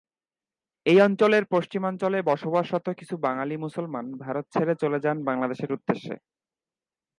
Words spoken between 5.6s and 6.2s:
উদ্দেশ্যে।